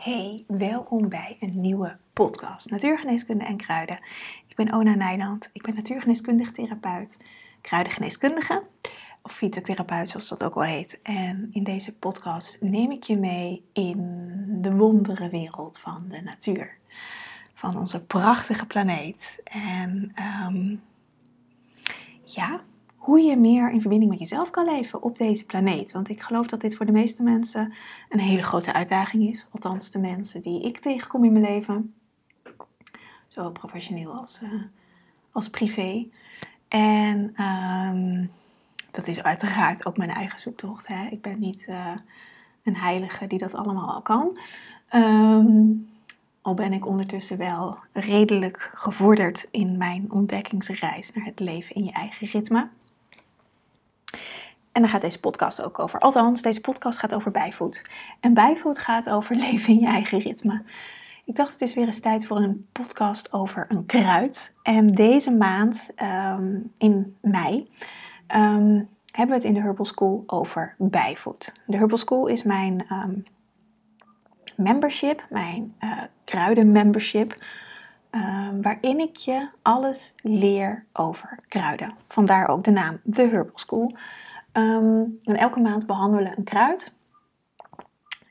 [0.00, 3.98] Hey, welkom bij een nieuwe podcast Natuurgeneeskunde en Kruiden.
[4.48, 7.18] Ik ben Ona Nijland, ik ben natuurgeneeskundig therapeut,
[7.60, 8.62] kruidengeneeskundige
[9.22, 10.98] of fytotherapeut zoals dat ook wel heet.
[11.02, 14.26] En in deze podcast neem ik je mee in
[14.62, 16.76] de wondere wereld van de natuur.
[17.54, 19.40] Van onze prachtige planeet.
[19.44, 20.76] En ehm,
[22.24, 22.60] ja,
[23.10, 25.92] hoe je meer in verbinding met jezelf kan leven op deze planeet.
[25.92, 27.72] Want ik geloof dat dit voor de meeste mensen
[28.08, 29.46] een hele grote uitdaging is.
[29.50, 31.94] Althans, de mensen die ik tegenkom in mijn leven.
[33.28, 34.62] Zowel professioneel als, uh,
[35.32, 36.08] als privé.
[36.68, 38.26] En ehm,
[38.90, 40.86] dat is uiteraard ook mijn eigen zoektocht.
[40.86, 41.06] Hè.
[41.10, 41.92] Ik ben niet uh,
[42.62, 44.38] een heilige die dat allemaal al kan.
[44.94, 45.88] Um,
[46.42, 51.92] al ben ik ondertussen wel redelijk gevorderd in mijn ontdekkingsreis naar het leven in je
[51.92, 52.68] eigen ritme.
[54.72, 55.98] En daar gaat deze podcast ook over.
[55.98, 57.84] Althans, deze podcast gaat over bijvoed.
[58.20, 60.62] En bijvoed gaat over leven in je eigen ritme.
[61.24, 64.52] Ik dacht, het is weer eens tijd voor een podcast over een kruid.
[64.62, 67.70] En deze maand, ehm, in mei,
[68.36, 71.52] um, hebben we het in de Herbal School over bijvoed.
[71.66, 73.14] De Herbal School is mijn ehm,
[74.56, 75.92] membership, mijn uh,
[76.24, 77.36] kruiden-membership.
[78.60, 81.94] waarin ik je alles leer over kruiden.
[82.08, 83.96] Vandaar ook de naam The Herbal School.
[84.52, 86.92] Ehm, en elke maand behandelen een kruid.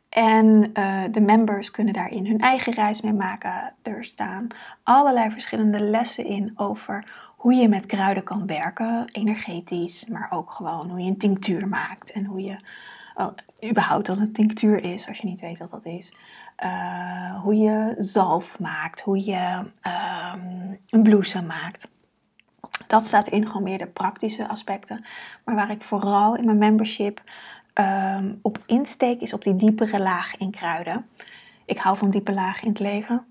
[0.09, 3.73] En uh, de members kunnen daarin hun eigen reis mee maken.
[3.81, 4.47] Er staan
[4.83, 10.89] allerlei verschillende lessen in over hoe je met kruiden kan werken, energetisch, maar ook gewoon
[10.89, 12.57] hoe je een tinctuur maakt en hoe je
[13.17, 13.27] uh,
[13.69, 16.13] überhaupt dat een tinctuur is, als je niet weet wat dat is.
[16.63, 21.89] Uh, hoe je zalf maakt, hoe je um, een bloesem maakt.
[22.89, 25.05] Dat staat in gewoon meer de praktische aspecten.
[25.43, 27.21] Maar waar ik vooral in mijn membership
[27.73, 31.09] um, op insteek is op die diepere laag in kruiden.
[31.65, 33.27] Ik hou van diepe lagen in het leven.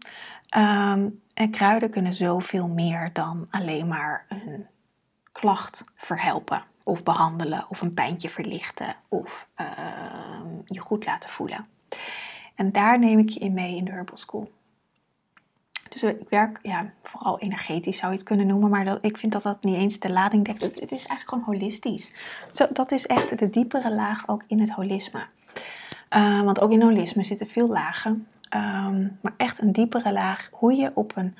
[0.56, 4.66] Um, en kruiden kunnen zoveel meer dan alleen maar een
[5.32, 6.62] klacht verhelpen.
[6.82, 9.66] Of behandelen, of een pijntje verlichten, of uh,
[10.64, 11.66] je goed laten voelen.
[12.54, 14.50] En daar neem ik je in mee in de Herbal School.
[15.88, 19.32] Dus ik werk ja, vooral energetisch zou je het kunnen noemen, maar dat, ik vind
[19.32, 20.62] dat dat niet eens de lading dekt.
[20.62, 22.14] Het, is eigenlijk gewoon holistisch.
[22.52, 25.26] Zo, dat is echt de diepere laag ook in het holisme.
[26.16, 28.26] Uh, want ook in holisme zitten veel lagen,
[28.56, 31.36] um, maar echt een diepere laag hoe je op een,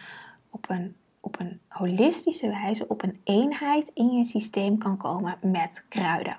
[0.50, 5.84] op, een, op een holistische wijze, op een eenheid in je systeem kan komen met
[5.88, 6.36] kruiden.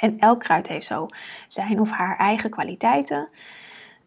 [0.00, 1.06] En elk kruid heeft zo
[1.46, 3.28] zijn of haar eigen kwaliteiten.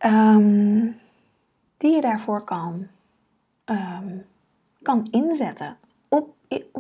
[0.05, 0.99] Um,
[1.79, 2.87] die je daarvoor kan,
[3.65, 4.25] um,
[4.81, 5.77] kan inzetten.
[6.07, 6.35] Op,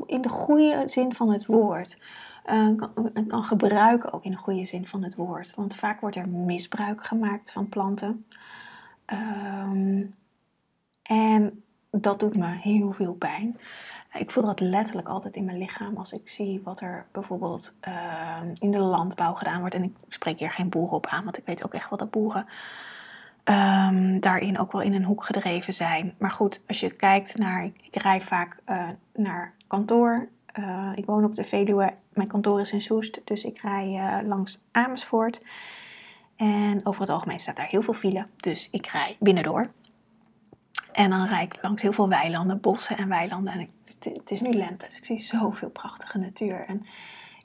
[0.05, 1.97] in de goede zin van het woord.
[2.45, 5.55] Uh, kan, kan gebruiken ook in de goede zin van het woord.
[5.55, 8.25] Want vaak wordt er misbruik gemaakt van planten.
[9.05, 10.15] Um,
[11.03, 13.57] en dat doet me heel veel pijn.
[14.13, 18.37] Ik voel dat letterlijk altijd in mijn lichaam als ik zie wat er bijvoorbeeld uh,
[18.53, 19.75] in de landbouw gedaan wordt.
[19.75, 22.09] En ik spreek hier geen boeren op aan, want ik weet ook echt wel dat
[22.09, 22.45] boeren
[23.49, 26.15] um, daarin ook wel in een hoek gedreven zijn.
[26.17, 30.27] Maar goed, als je kijkt naar, ik, rij vaak uh, naar kantoor.
[30.59, 34.27] Uh, ik woon op de Veluwe, mijn kantoor is in Soest, dus ik rij uh,
[34.27, 35.41] langs Amersfoort.
[36.35, 39.71] En over het algemeen staat daar heel veel file, dus ik rij binnendoor.
[40.91, 43.53] En dan rijd ik langs heel veel weilanden, bossen en weilanden.
[43.53, 43.69] En
[44.13, 46.65] het is nu lente, dus ik zie zoveel prachtige natuur.
[46.67, 46.85] En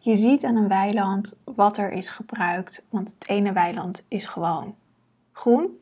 [0.00, 4.75] je ziet aan een weiland wat er is gebruikt, want het ene weiland is gewoon
[5.32, 5.78] groen.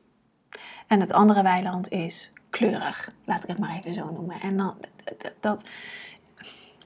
[0.92, 3.12] En het andere weiland is kleurig.
[3.24, 4.40] Laat ik het maar even zo noemen.
[4.40, 4.74] En dan,
[5.40, 5.64] dat,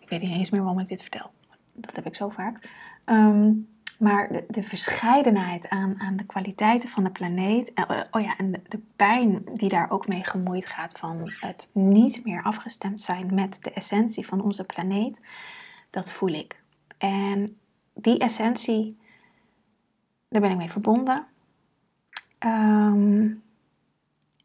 [0.00, 1.30] ik weet niet eens meer waarom ik dit vertel.
[1.72, 2.70] Dat heb ik zo vaak.
[3.04, 3.68] Um,
[3.98, 7.70] maar de, de, verscheidenheid aan, aan de kwaliteiten van de planeet.
[7.74, 11.70] Uh, oh ja, en de, de, pijn die daar ook mee gemoeid gaat van het
[11.72, 15.20] niet meer afgestemd zijn met de essentie van onze planeet.
[15.90, 16.62] Dat voel ik.
[16.98, 17.58] En
[17.94, 18.98] die essentie,
[20.28, 21.26] daar ben ik mee verbonden.
[22.38, 23.44] Um,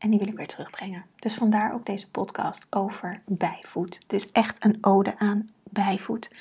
[0.02, 1.06] en die wil ik weer terugbrengen.
[1.16, 4.00] Dus vandaar ook deze podcast over bijvoed.
[4.02, 6.32] Het is echt een ode aan bijvoed.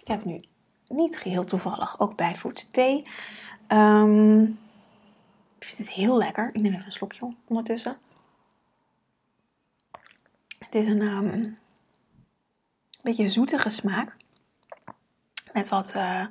[0.00, 0.44] Ik heb nu
[0.88, 3.06] niet geheel toevallig ook bijvoed thee.
[3.68, 4.42] Um,
[5.58, 6.48] ik vind het heel lekker.
[6.52, 7.98] Ik neem even een slokje ondertussen.
[10.58, 11.58] Het is een um,
[13.02, 14.16] beetje zoetige smaak.
[15.52, 15.94] Met wat...
[15.94, 16.26] Uh,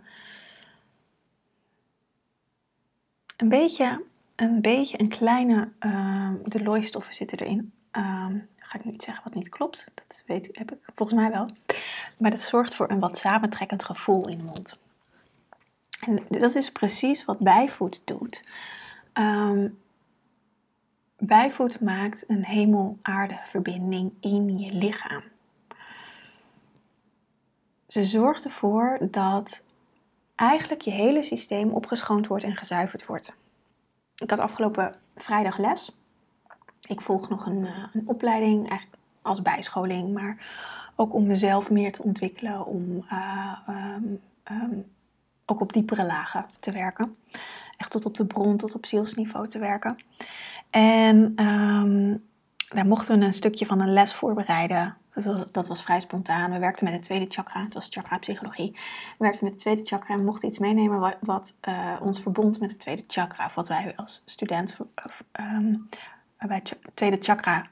[3.38, 4.04] een beetje
[4.44, 7.74] een beetje een kleine, uh, de looistoffen zitten erin.
[7.92, 8.26] Uh,
[8.58, 11.50] ga ik nu iets zeggen wat niet klopt, dat weet, heb ik volgens mij wel.
[12.18, 14.78] Maar dat zorgt voor een wat samentrekkend gevoel in de mond.
[16.06, 18.44] En dat is precies wat bijvoed doet.
[19.14, 19.78] Um,
[21.18, 25.24] bijvoet maakt een hemel-aarde verbinding in je lichaam.
[27.88, 29.64] Ze zorgt ervoor dat
[30.36, 33.36] eigenlijk je hele systeem opgeschoond wordt en gezuiverd wordt.
[34.18, 35.96] Ik had afgelopen vrijdag les.
[36.88, 40.38] Ik volg nog een, eh, een opleiding, eigenlijk als bijscholing, maar
[40.96, 44.22] ook om mezelf meer te ontwikkelen, om uh, um,
[44.52, 44.86] um,
[45.46, 47.18] ook op diepere lagen te werken.
[47.78, 49.98] Echt tot op de bron, tot op zielsniveau te werken.
[50.70, 52.24] En um,
[52.70, 54.98] daar mochten we een stukje van een les voorbereiden.
[55.52, 56.52] Dat was, vrij spontaan.
[56.52, 58.72] We werkten met het tweede chakra, het was chakra psychologie.
[58.72, 58.80] We
[59.18, 62.72] werkten met het tweede chakra en mochten iets meenemen wat, wat uh, ons verbond met
[62.72, 63.46] het tweede chakra.
[63.46, 64.78] Of wat wij als student
[65.40, 65.90] um,
[66.48, 67.68] bij het tweede chakra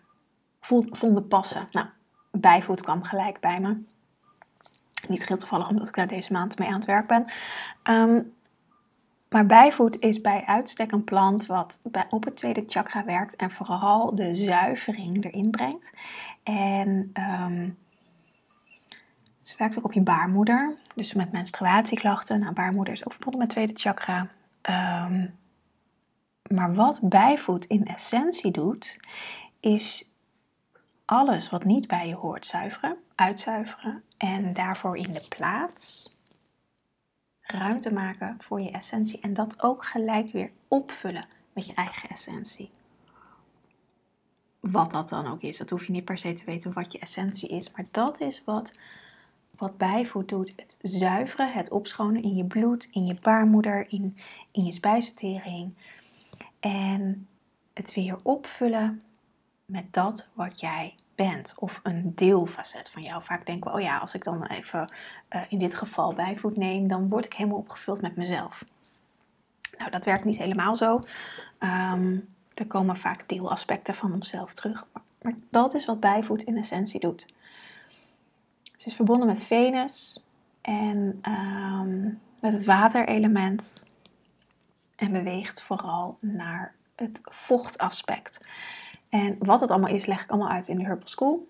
[0.91, 1.67] vonden passen.
[1.71, 1.87] Nou,
[2.31, 3.77] bijvoet kwam gelijk bij me.
[5.07, 7.25] Niet heel toevallig omdat ik daar deze maand mee aan het werk ben.
[7.83, 8.33] Um,
[9.33, 11.79] maar bijvoet is bij uitstek een plant wat
[12.09, 15.93] op het tweede chakra werkt en vooral de zuivering erin brengt.
[16.43, 17.11] En
[19.41, 22.39] ze werkt ook op je baarmoeder, dus met menstruatieklachten.
[22.39, 24.27] Nou, baarmoeder is ook verbonden met het tweede chakra.
[25.05, 25.39] Um,
[26.51, 28.99] maar wat bijvoet in essentie doet,
[29.59, 30.09] is
[31.05, 36.15] alles wat niet bij je hoort zuiveren, uitzuiveren en daarvoor in de plaats
[37.51, 42.69] ruimte maken voor je essentie en dat ook gelijk weer opvullen met je eigen essentie.
[44.59, 46.99] Wat dat dan ook is, dat hoef je niet per se te weten wat je
[46.99, 48.77] essentie is, maar dat is wat,
[49.57, 50.53] wat bijvoed doet.
[50.55, 54.17] Het zuiveren, het opschonen in je bloed, in je baarmoeder, in,
[54.51, 55.73] in je spijsvertering.
[56.59, 57.27] En
[57.73, 59.03] het weer opvullen
[59.65, 60.95] met dat wat jij
[61.59, 63.23] of een deelfacet van jou.
[63.23, 64.93] Vaak denken we, oh ja, als ik dan even
[65.29, 68.65] uh, in dit geval bijvoet neem, dan word ik helemaal opgevuld met mezelf.
[69.77, 71.03] Nou, dat werkt niet helemaal zo.
[71.59, 74.85] Um, er komen vaak deelaspecten van onszelf terug.
[75.21, 77.25] Maar, dat is wat bijvoet in essentie doet.
[78.77, 80.23] Ze is verbonden met Venus
[80.61, 83.83] en um, met het waterelement.
[84.95, 88.39] En beweegt vooral naar het vochtaspect.
[89.11, 91.47] En wat het allemaal is, leg ik allemaal uit in de Herbal School.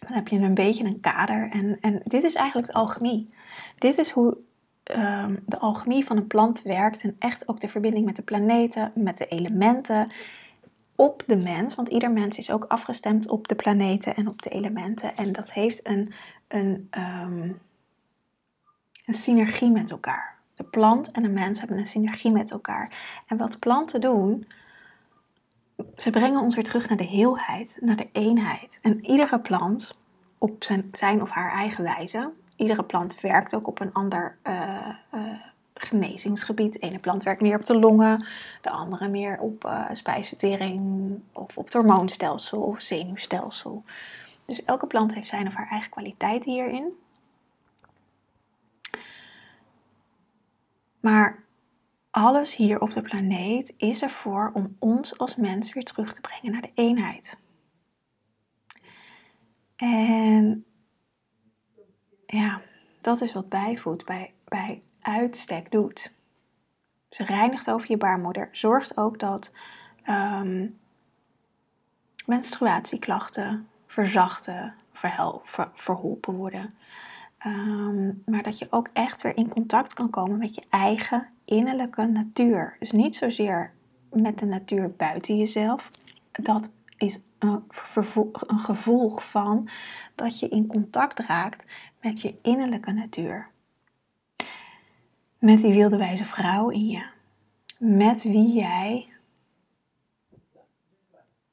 [0.00, 1.50] Dan heb je een beetje een kader.
[1.50, 3.30] En, en dit is eigenlijk de alchemie.
[3.78, 4.36] Dit is hoe
[4.96, 7.02] um, de alchemie van een plant werkt.
[7.02, 10.10] En echt ook de verbinding met de planeten, met de elementen.
[10.94, 14.50] Op de mens, want ieder mens is ook afgestemd op de planeten en op de
[14.50, 15.16] elementen.
[15.16, 16.12] En dat heeft een,
[16.48, 17.60] een, um,
[19.06, 20.38] een synergie met elkaar.
[20.54, 22.92] De plant en de mens hebben een synergie met elkaar.
[23.26, 24.46] En wat planten doen,
[25.96, 28.78] ze brengen ons weer terug naar de heelheid, naar de eenheid.
[28.82, 29.98] En iedere plant
[30.38, 34.88] op zijn, zijn of haar eigen wijze, iedere plant werkt ook op een ander uh,
[35.14, 35.20] uh,
[35.74, 36.72] genezingsgebied.
[36.72, 38.26] De ene plant werkt meer op de longen,
[38.60, 40.80] de andere meer op uh, spijsvertering
[41.32, 43.84] of op het hormoonstelsel of zenuwstelsel.
[44.44, 46.98] Dus elke plant heeft zijn of haar eigen kwaliteiten hierin.
[51.00, 51.38] Maar
[52.10, 56.52] alles hier op de planeet is ervoor om ons als mens weer terug te brengen
[56.52, 57.38] naar de eenheid.
[59.76, 60.64] En
[62.26, 62.60] ja,
[63.00, 66.12] dat is wat bijvoed bij, bij uitstek doet.
[67.08, 69.52] Ze reinigt over je baarmoeder, zorgt ook dat
[70.08, 70.78] um,
[72.26, 76.70] menstruatieklachten verzachten, verhel, ver, verholpen worden.
[77.46, 82.06] Um, maar dat je ook echt weer in contact kan komen met je eigen innerlijke
[82.06, 82.76] natuur.
[82.78, 83.72] Dus niet zozeer
[84.10, 85.90] met de natuur buiten jezelf.
[86.32, 87.62] Dat is een,
[88.46, 89.68] een gevolg van
[90.14, 91.64] dat je in contact raakt
[92.00, 93.48] met je innerlijke natuur.
[95.38, 97.06] Met die wilde wijze vrouw in je.
[97.78, 99.08] Met wie jij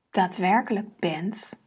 [0.09, 1.61] daadwerkelijk bent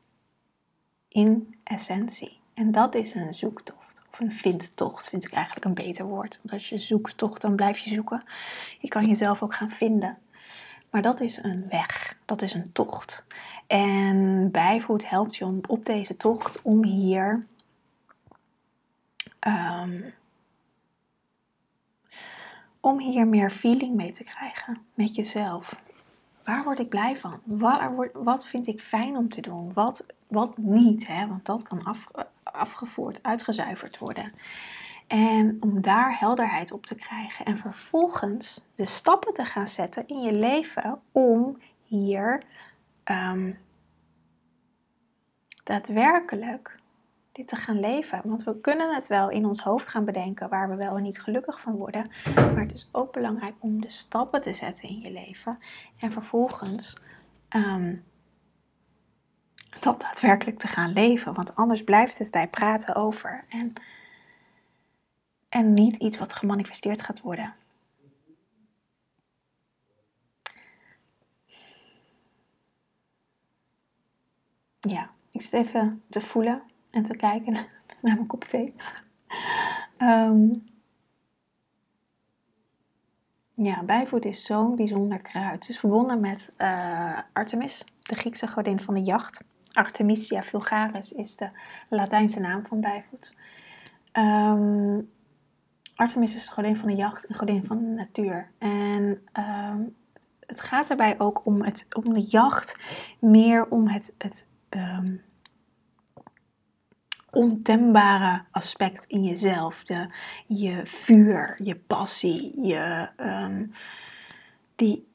[1.08, 2.38] in essentie.
[2.54, 3.79] En dat is een zoektocht
[4.20, 6.38] een vindtocht vind ik eigenlijk een beter woord.
[6.42, 8.22] Want als je zoekt dan blijf je zoeken.
[8.78, 10.18] Je kan jezelf ook gaan vinden.
[10.90, 13.24] Maar dat is een weg, dat is een tocht.
[13.66, 17.42] En bijvoed helpt je op deze tocht om hier
[19.46, 20.14] um,
[22.80, 25.76] om hier meer feeling mee te krijgen met jezelf.
[26.44, 27.40] Waar word ik blij van?
[27.44, 29.72] Waar, wat vind ik fijn om te doen?
[29.72, 31.06] Wat, wat niet?
[31.06, 31.26] Hè?
[31.26, 32.06] Want dat kan af,
[32.52, 34.32] afgevoerd, uitgezuiverd worden.
[35.06, 40.20] En om daar helderheid op te krijgen en vervolgens de stappen te gaan zetten in
[40.20, 42.42] je leven om hier
[43.04, 43.58] um,
[45.64, 46.78] daadwerkelijk
[47.32, 48.20] dit te gaan leven.
[48.24, 51.20] Want we kunnen het wel in ons hoofd gaan bedenken waar we wel en niet
[51.20, 52.10] gelukkig van worden.
[52.34, 55.58] Maar het is ook belangrijk om de stappen te zetten in je leven.
[55.98, 56.96] En vervolgens
[57.48, 57.96] ehm,
[59.80, 61.34] dat daadwerkelijk te gaan leven.
[61.34, 63.72] Want anders blijft het bij praten over en,
[65.48, 67.54] en niet iets wat gemanifesteerd gaat worden.
[74.80, 77.52] Ja, ik zit even te voelen en te kijken
[78.02, 78.74] naar mijn kop thee.
[79.98, 80.64] um,
[83.54, 85.52] ja, bijvoet is zo'n bijzonder kruid.
[85.52, 89.40] Het is verbonden met uh, Artemis, de Griekse godin van de jacht.
[89.72, 91.48] Artemisia vulgaris is de
[91.88, 93.34] Latijnse naam van bijvoet.
[94.12, 95.10] Um,
[95.94, 98.50] Artemis is de godin van de jacht en godin van de natuur.
[98.58, 99.96] En um,
[100.46, 102.80] het gaat daarbij ook om, het, om de jacht,
[103.18, 105.22] meer om het, het um,
[107.30, 109.84] ontembare aspect in jezelf.
[109.84, 110.08] De,
[110.46, 113.08] je vuur, je passie, je,
[114.76, 115.09] die,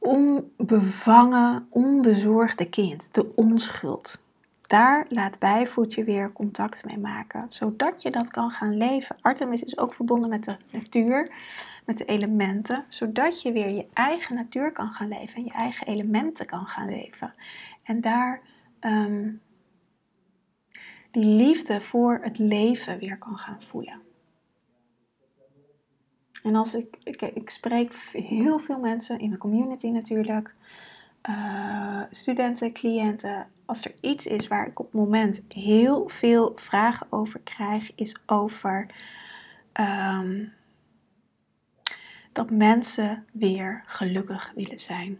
[0.00, 4.18] onbevangen, onbezorgde kind, de onschuld.
[4.66, 9.16] Daar laat bijvoet je weer contact mee maken, zodat je dat kan gaan leven.
[9.20, 11.32] Artemis is ook verbonden met de natuur,
[11.84, 15.86] met de elementen, zodat je weer je eigen natuur kan gaan leven en je eigen
[15.86, 17.34] elementen kan gaan leven.
[17.82, 18.40] En daar
[18.80, 19.40] um,
[21.10, 24.00] die liefde voor het leven weer kan gaan voelen.
[26.42, 30.54] En als ik, ik, ik spreek heel veel mensen in mijn community natuurlijk,
[31.28, 33.46] uh, studenten, cliënten.
[33.66, 38.16] Als er iets is waar ik op het moment heel veel vragen over krijg, is
[38.26, 38.86] over
[39.80, 40.52] um,
[42.32, 45.18] dat mensen weer gelukkig willen zijn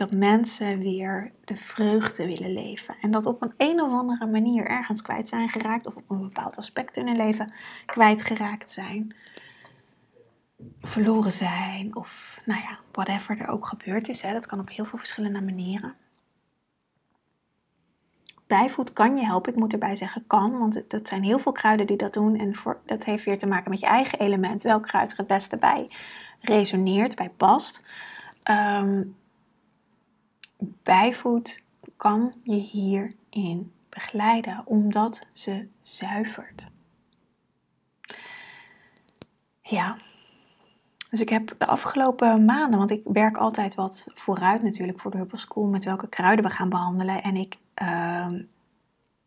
[0.00, 2.96] dat mensen weer de vreugde willen leven.
[3.00, 6.20] En dat op een een of andere manier ergens kwijt zijn geraakt, of op een
[6.20, 7.52] bepaald aspect in hun leven
[7.86, 9.14] kwijtgeraakt zijn.
[10.80, 14.22] Verloren zijn, of nou ja, whatever er ook gebeurd is.
[14.22, 14.32] Hè.
[14.32, 15.94] Dat kan op heel veel verschillende manieren.
[18.46, 19.52] Bijvoed kan je helpen.
[19.52, 22.38] Ik moet erbij zeggen kan, want dat zijn heel veel kruiden die dat doen.
[22.38, 24.62] En voor, dat heeft weer te maken met je eigen element.
[24.62, 25.90] Welk kruid er het beste bij
[26.40, 27.82] resoneert, bij past.
[28.50, 29.16] Um,
[30.82, 31.62] bijvoed
[31.96, 36.68] kan je hierin begeleiden, omdat ze zuivert.
[39.62, 39.96] Ja,
[41.10, 45.16] dus ik heb de afgelopen maanden, want ik werk altijd wat vooruit natuurlijk voor de
[45.16, 47.22] Herbal School met welke kruiden we gaan behandelen.
[47.22, 48.26] En ik, uh,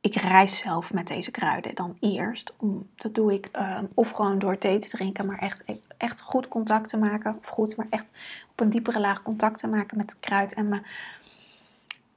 [0.01, 2.53] ik reis zelf met deze kruiden dan eerst.
[2.57, 5.63] Om, dat doe ik uh, of gewoon door thee te drinken, maar echt,
[5.97, 7.37] echt goed contact te maken.
[7.39, 8.11] Of goed, maar echt
[8.51, 10.53] op een diepere laag contact te maken met het kruid.
[10.53, 10.81] En me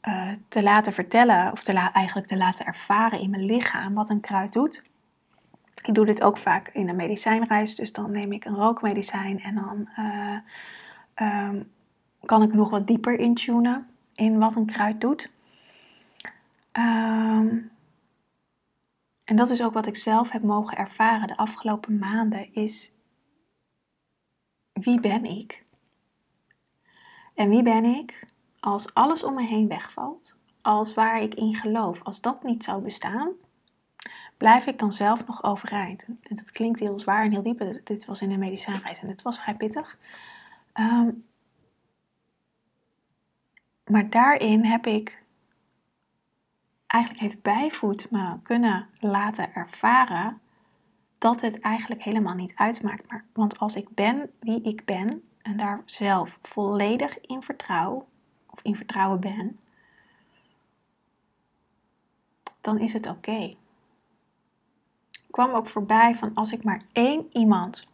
[0.08, 4.20] uh, te laten vertellen, of te eigenlijk te laten ervaren in mijn lichaam wat een
[4.20, 4.82] kruid doet.
[5.82, 9.54] Ik doe dit ook vaak in een medicijnreis, dus dan neem ik een rookmedicijn en
[9.54, 10.38] dan uh,
[11.48, 11.70] um,
[12.24, 15.30] kan ik nog wat dieper intunen in wat een kruid doet.
[16.72, 17.70] Um,
[19.24, 22.92] en dat is ook wat ik zelf heb mogen ervaren de afgelopen maanden, is
[24.72, 25.64] wie ben ik?
[27.34, 28.26] En wie ben ik
[28.60, 32.82] als alles om me heen wegvalt, als waar ik in geloof, als dat niet zou
[32.82, 33.28] bestaan,
[34.36, 36.04] blijf ik dan zelf nog overeind?
[36.04, 37.80] En dat klinkt heel zwaar en heel diep.
[37.84, 39.98] Dit was in de medicijnreis en het was vrij pittig.
[40.74, 41.24] Um,
[43.86, 45.22] maar daarin heb ik,
[46.86, 50.40] eigenlijk heeft bijvoed me kunnen laten ervaren
[51.18, 53.08] dat het eigenlijk helemaal niet uitmaakt.
[53.08, 58.08] Maar, want als ik ben wie ik ben en daar zelf volledig in vertrouw,
[58.46, 59.58] of in vertrouwen ben,
[62.60, 63.56] dan is het oké.
[65.36, 67.86] Kwam ook voorbij van als ik maar één iemand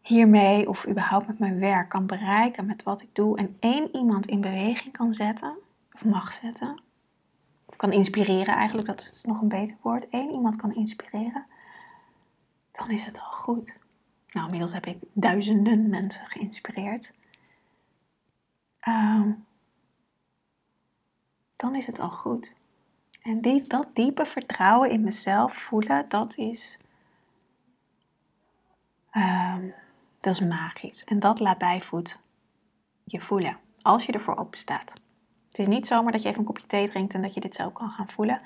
[0.00, 4.26] hiermee of überhaupt met mijn werk kan bereiken met wat ik doe en één iemand
[4.26, 5.58] in beweging kan zetten,
[5.92, 6.82] of mag zetten,
[7.64, 11.46] of kan inspireren eigenlijk, dat is nog een beter woord, één iemand kan inspireren,
[12.70, 13.76] dan is het al goed.
[14.28, 17.12] Nou, inmiddels heb ik duizenden mensen geïnspireerd.
[18.80, 19.30] Ehm,
[21.56, 22.60] dan is het al goed.
[23.22, 26.78] En die, dat diepe vertrouwen in mezelf voelen, dat is,
[29.12, 29.74] um,
[30.20, 31.04] dat is magisch.
[31.04, 32.20] En dat laat bijvoed
[33.04, 35.00] je voelen, als je ervoor open staat.
[35.48, 37.54] Het is niet zomaar dat je even een kopje thee drinkt en dat je dit
[37.54, 38.40] zo kan gaan voelen.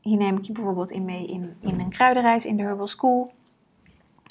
[0.00, 3.32] Hier neem ik je bijvoorbeeld in mee in, in een kruidenreis in de Herbal School.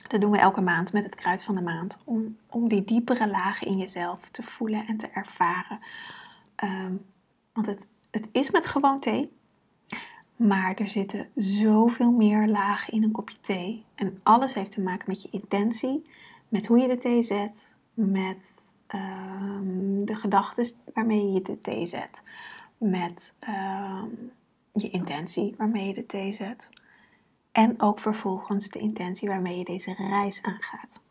[0.07, 1.97] Dat doen we elke maand met het kruid van de maand.
[2.03, 5.79] Om, om die diepere lagen in jezelf te voelen en te ervaren.
[6.55, 6.93] Ehm,
[7.53, 9.36] want het, het is met gewoon thee.
[10.37, 13.85] Maar er zitten zoveel meer lagen in een kopje thee.
[13.95, 16.01] En alles heeft te maken met je intentie,
[16.49, 18.53] met hoe je de thee zet, met
[18.87, 22.23] ehm, de gedachten waarmee je de thee zet,
[22.77, 24.09] met ehm,
[24.73, 26.69] je intentie waarmee je de thee zet.
[27.51, 31.01] En ook vervolgens de intentie waarmee je deze reis aangaat.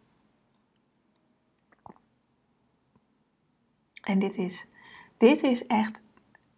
[4.03, 4.67] En dit is,
[5.17, 6.03] dit is echt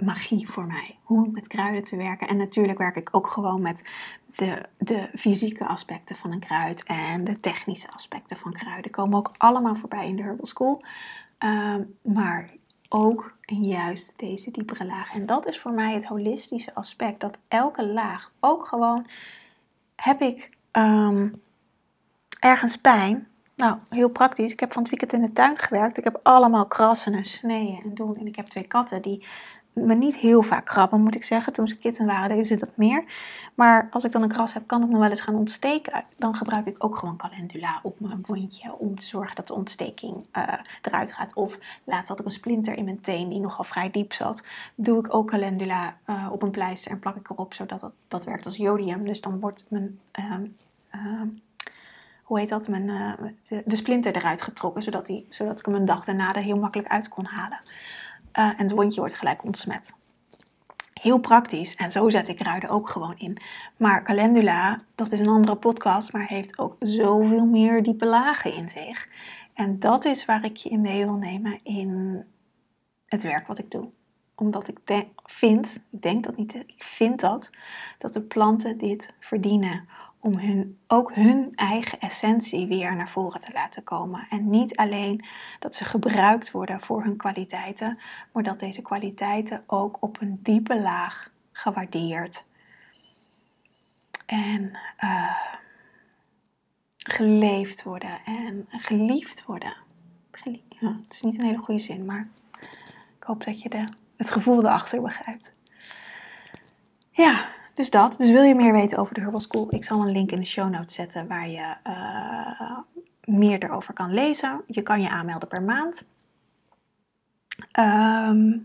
[0.05, 0.99] magie voor mij.
[1.03, 2.29] Hoe met kruiden te werken.
[2.29, 3.83] En natuurlijk werk ik ook gewoon met
[4.37, 8.91] de, de fysieke aspecten van een kruid en de technische aspecten van kruiden.
[8.91, 10.85] Komen ook allemaal voorbij in de Herbal School.
[11.39, 12.51] Ehm, maar
[12.89, 15.13] ook juist deze diepere laag.
[15.13, 17.21] En dat is voor mij het holistische aspect.
[17.21, 19.07] Dat elke laag ook gewoon
[19.97, 21.43] heb ik um,
[22.41, 23.29] ergens pijn.
[23.57, 24.53] Nou, heel praktisch.
[24.53, 25.99] Ik heb van het weekend in de tuin gewerkt.
[25.99, 28.17] Ik heb allemaal krassen en sneeën en doen.
[28.17, 29.27] En ik heb twee katten die
[29.87, 31.53] me niet heel vaak krabben, moet ik zeggen.
[31.53, 33.05] Toen ze kitten waren, deden ze dat meer.
[33.55, 36.05] Maar als ik dan een kras heb, kan het nog wel eens gaan ontsteken.
[36.17, 40.15] Dan gebruik ik ook gewoon calendula op mijn wondje om te zorgen dat de ontsteking
[40.37, 41.35] uh, eruit gaat.
[41.35, 44.43] Of laatst had ik een splinter in mijn teen die nogal vrij diep zat.
[44.75, 48.25] Doe ik ook calendula uh, op een pleister en plak ik erop, zodat dat, dat
[48.25, 49.05] werkt als jodium.
[49.05, 49.99] Dus dan wordt mijn...
[50.21, 50.35] Uh,
[52.29, 53.13] hoe heet dat, mijn, uh,
[53.49, 56.59] de, de, splinter eruit getrokken, zodat, die, zodat ik hem een dag daarna er heel
[56.59, 57.59] makkelijk uit kon halen.
[58.39, 59.95] Uh, en het wondje wordt gelijk ontsmet.
[60.93, 61.75] Heel praktisch.
[61.75, 63.39] En zo zet ik kruiden ook gewoon in.
[63.77, 68.69] Maar calendula, dat is een andere podcast, maar heeft ook zoveel meer diepe lagen in
[68.69, 69.09] zich.
[69.55, 72.25] En dat is waar ik je in mee wil nemen in
[73.07, 73.89] het werk wat ik doe.
[74.35, 77.51] Omdat ik vind, ik denk dat niet, ik vind dat,
[77.99, 79.89] dat de planten dit verdienen
[80.21, 84.27] om hun, ook hun eigen essentie weer naar voren te laten komen.
[84.31, 85.25] En niet alleen
[85.59, 87.99] dat ze gebruikt worden voor hun kwaliteiten,
[88.33, 92.45] maar dat deze kwaliteiten ook op een diepe laag gewaardeerd
[94.27, 95.37] en uh,
[96.99, 99.77] geleefd worden en geliefd worden.
[100.81, 102.29] Het is niet een hele goede zin, maar
[103.17, 103.85] ik hoop dat je de,
[104.17, 105.51] het gevoel erachter begrijpt.
[107.11, 108.17] Ja, dus dat.
[108.17, 109.67] Dus wil je meer weten over de Herbal School?
[109.71, 112.79] Ik zal een link in de show notes zetten waar je uh,
[113.25, 114.63] meer erover kan lezen.
[114.67, 116.05] Je kan je aanmelden per maand.
[117.59, 118.59] Um, ehm,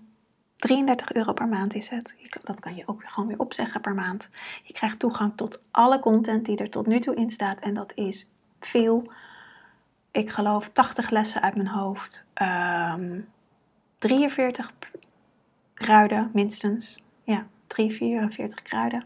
[0.56, 2.16] 33 euro per maand is het.
[2.44, 4.30] Dat kan je ook gewoon weer opzeggen per maand.
[4.64, 7.60] Je krijgt toegang tot alle content die er tot nu toe in staat.
[7.60, 9.12] En dat is veel.
[10.12, 12.24] Ik geloof 80 lessen uit mijn hoofd.
[12.42, 13.22] Um, ehm,
[13.98, 14.74] 43
[15.74, 17.04] kruiden minstens.
[17.24, 19.06] Ja, 3, 44 kruiden.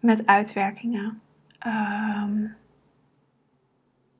[0.00, 1.20] Met uitwerkingen.
[1.66, 2.56] Um,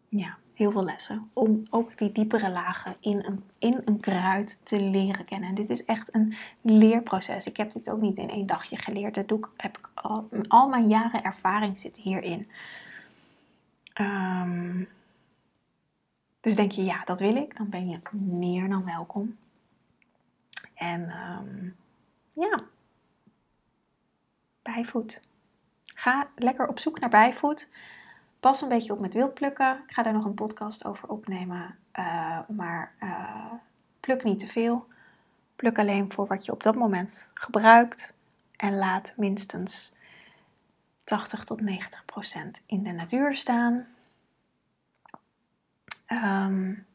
[0.09, 1.31] ja, heel veel lessen.
[1.33, 5.49] Om ook die diepere lagen in een, in een kruid te leren kennen.
[5.49, 7.47] En dit is echt een leerproces.
[7.47, 9.15] Ik heb dit ook niet in één dagje geleerd.
[9.15, 12.49] Dat doe ik, heb ik al, al mijn jaren ervaring zit hierin.
[14.01, 14.89] Um,
[16.41, 17.57] dus denk je, ja, dat wil ik.
[17.57, 19.37] Dan ben je meer dan welkom.
[20.75, 21.77] En um,
[22.33, 22.61] ja,
[24.63, 25.21] bijvoed.
[25.85, 27.69] Ga lekker op zoek naar bijvoed.
[28.41, 29.83] Pas een beetje op met wildplukken.
[29.87, 31.79] Ik ga daar nog een podcast over opnemen.
[31.99, 33.53] Uh, maar uh,
[34.01, 34.87] pluk niet te veel.
[35.57, 38.13] Pluk alleen voor wat je op dat moment gebruikt.
[38.57, 39.93] En laat minstens
[41.05, 43.87] 80 tot 90 procent in de natuur staan.
[46.09, 46.87] Um,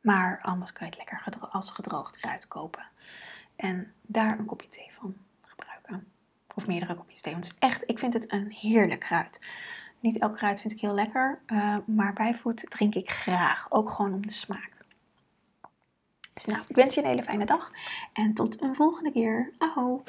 [0.00, 2.86] maar anders kan je het lekker als gedroogd kruid kopen.
[3.56, 5.16] En daar een kopje thee van.
[6.60, 7.32] Of meerdere kopjes thee.
[7.32, 9.40] Want het is echt, ik vind het een heerlijk kruid.
[10.00, 13.66] Niet elk kruid vind ik heel lekker, uh, maar bijvoet drink ik graag.
[13.70, 14.70] Ook gewoon om de smaak.
[16.34, 17.70] Dus nou, ik wens je een hele fijne dag.
[18.12, 19.52] En tot een volgende keer.
[19.58, 20.02] Aho!